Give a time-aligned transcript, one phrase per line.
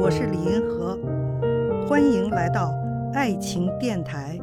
[0.00, 0.96] 我是李银河，
[1.88, 2.72] 欢迎来到
[3.12, 4.38] 爱情电台。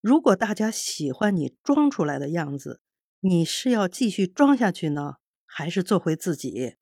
[0.00, 2.80] 如果大家喜欢你装出来的样子，
[3.18, 6.76] 你是要继续装下去呢，还是做回自己？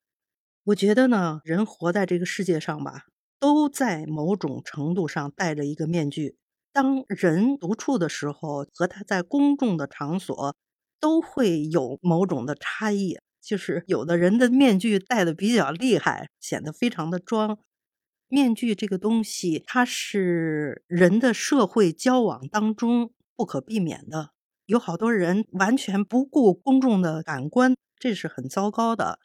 [0.65, 3.07] 我觉得呢，人活在这个世界上吧，
[3.41, 6.37] 都在某种程度上戴着一个面具。
[6.73, 10.57] 当人独处的时候，和他在公众的场所，
[11.01, 13.19] 都会有某种的差异。
[13.41, 17.59] 就是有的人的面具戴的比较厉害，显得非常的装。
[18.29, 24.31] 面具这个东西，它是人的社会交往当中不可避免的。
[24.67, 29.19] 有好多人完全不顾公众的感官，这是很糟糕的。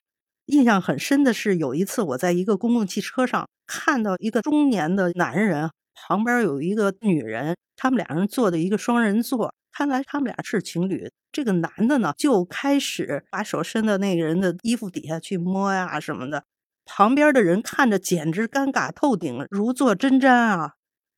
[0.48, 11.10] 印象很深的是，有一次我在一个公共汽车上看到一个中年的男人，旁边有一个女人，他们俩人坐的一个双人座，看来他们俩是情侣。
[11.32, 16.44] 这个男的呢，就开始把手伸到那个人的衣服底下去摸呀什么的，
[16.84, 20.74] 旁边的人看着简直尴尬透顶，如坐针毡啊。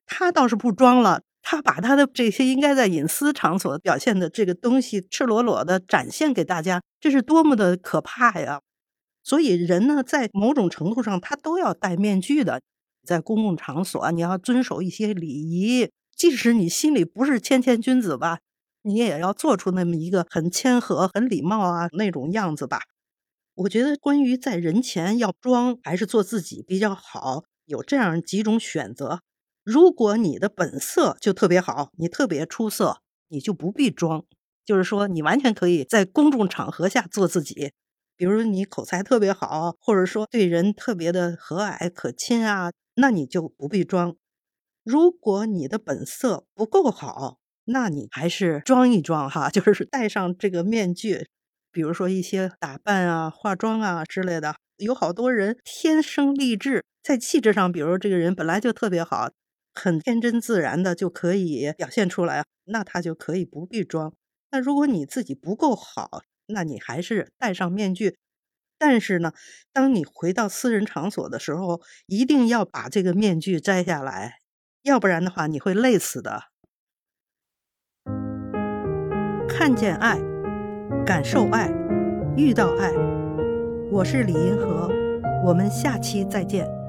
[0.06, 8.62] 他倒是不装了，他把他的这些应该在隐私场所表现的这个东西赤裸裸的展现给大家，这是多么的可怕呀！
[9.26, 12.62] 所以人呢，在某种程度上，他都要戴面具的。
[13.04, 18.40] 在公共场所，你要遵守一些礼仪，即使你心里不是谦谦君子吧，
[18.84, 22.82] 你也要做出那么一个很谦和、很礼貌啊那种样子吧。
[23.56, 29.22] 我觉得，关于在人前要装还是做自己比较好，有这样几种选择。
[29.64, 34.24] 如果你的本色就特别好，你特别出色，你就不必装，
[34.64, 37.72] 就是说，你完全可以在公众场合下做自己。
[38.18, 44.16] 比如你口才特别好，或者说对人特别的和蔼可亲啊，那你就不必装。
[44.84, 51.28] 如果你的本色不够好，那你还是装一装哈， 就是戴上这个面具。
[51.72, 59.30] 比如说一些打扮啊、化妆啊之类的，有好多人天生丽质，在气质上，比如这个人本来就特别好，
[59.74, 64.14] 很天真自然的就可以表现出来，那他就可以不必装。
[64.52, 68.18] 那如果你自己不够好，那你还是戴上面具，
[68.78, 69.34] 但是呢，
[69.74, 74.40] 当你回到私人场所的时候，一定要把这个面具摘下来，
[74.84, 76.44] 要不然的话你会累死的。
[79.48, 80.20] 看见爱，
[81.06, 81.72] 感受爱，
[82.36, 82.92] 遇到爱，
[83.92, 84.90] 我是李银河，
[85.46, 86.85] 我们下期再见。